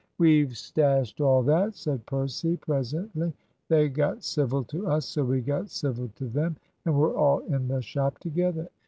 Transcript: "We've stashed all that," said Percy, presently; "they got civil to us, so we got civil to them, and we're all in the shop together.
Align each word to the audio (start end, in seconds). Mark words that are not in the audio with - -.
"We've 0.17 0.57
stashed 0.57 1.21
all 1.21 1.43
that," 1.43 1.75
said 1.75 2.07
Percy, 2.07 2.57
presently; 2.57 3.33
"they 3.67 3.87
got 3.87 4.23
civil 4.23 4.63
to 4.63 4.87
us, 4.87 5.05
so 5.05 5.23
we 5.23 5.41
got 5.41 5.69
civil 5.69 6.07
to 6.15 6.25
them, 6.25 6.57
and 6.87 6.97
we're 6.97 7.15
all 7.15 7.41
in 7.41 7.67
the 7.67 7.83
shop 7.83 8.17
together. 8.17 8.67